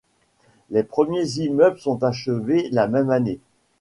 Les 0.71 0.81
premiers 0.81 1.27
immeubles 1.41 1.77
sont 1.77 2.03
achevés 2.03 2.67
la 2.71 2.87
même 2.87 3.11
année. 3.11 3.39